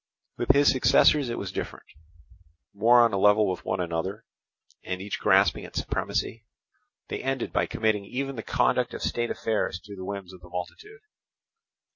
[0.39, 1.85] With his successors it was different.
[2.73, 4.25] More on a level with one another,
[4.83, 6.43] and each grasping at supremacy,
[7.09, 10.49] they ended by committing even the conduct of state affairs to the whims of the
[10.49, 11.01] multitude.